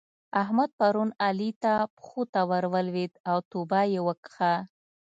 [0.41, 4.53] احمد پرون علي ته پښو ته ور ولېد او توبه يې وکښه.